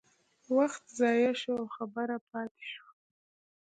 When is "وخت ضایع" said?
0.55-1.33